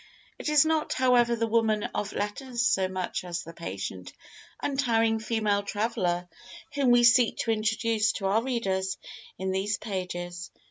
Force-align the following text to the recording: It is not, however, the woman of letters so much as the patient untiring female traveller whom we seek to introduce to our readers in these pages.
It 0.39 0.49
is 0.49 0.65
not, 0.65 0.93
however, 0.93 1.35
the 1.35 1.45
woman 1.45 1.83
of 1.93 2.11
letters 2.11 2.65
so 2.65 2.87
much 2.87 3.23
as 3.23 3.43
the 3.43 3.53
patient 3.53 4.13
untiring 4.59 5.19
female 5.19 5.61
traveller 5.61 6.27
whom 6.73 6.89
we 6.89 7.03
seek 7.03 7.37
to 7.41 7.51
introduce 7.51 8.11
to 8.13 8.25
our 8.25 8.41
readers 8.41 8.97
in 9.37 9.51
these 9.51 9.77
pages. 9.77 10.49